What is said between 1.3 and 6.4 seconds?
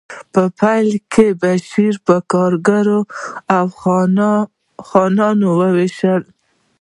بشر په کارګر او خان وویشل شو